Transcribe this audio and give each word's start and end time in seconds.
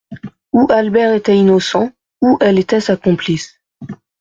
Ou 0.51 0.65
Albert 0.71 1.13
était 1.13 1.37
innocent, 1.37 1.91
ou 2.23 2.35
elle 2.41 2.57
était 2.57 2.81
sa 2.81 2.97
complice. 2.97 3.59